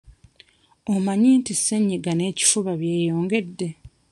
Omanyi 0.93 1.29
nti 1.39 1.53
ssenyiga 1.57 2.11
n'ekifuba 2.15 2.71
byeyongedde? 2.81 3.67